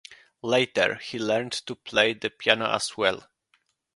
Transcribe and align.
Later, 0.41 0.95
he 0.95 1.19
learnt 1.19 1.53
to 1.67 1.75
play 1.75 2.13
the 2.13 2.31
piano 2.31 2.71
as 2.73 2.97
well. 2.97 3.27